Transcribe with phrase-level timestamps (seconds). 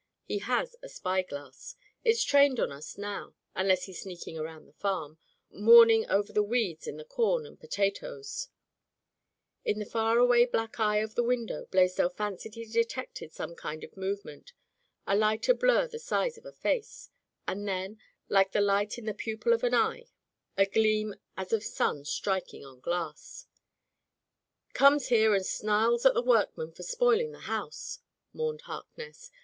[0.23, 1.75] He has a spy glass.
[2.03, 5.19] It's trained on us now, unless he's sneaking around the farm,
[5.51, 8.47] mourning over weeds in the corn and po tatoes/'
[9.63, 13.83] In the far away black eye of the window Blaisdell fancied he detected some kind
[13.83, 14.53] of movement,
[15.05, 17.11] a lighter blur the size of a face,
[17.47, 20.05] and then, like the light in the pupil of an eye,
[20.57, 23.45] a gleam as of sun striking on glass.
[24.73, 27.99] ''Comes here and snarls at the workmen for spoiling the house,"
[28.33, 29.29] mourned Harkness.